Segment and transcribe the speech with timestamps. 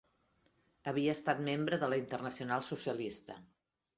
[0.91, 3.37] Havia estat membre de la Internacional Socialista.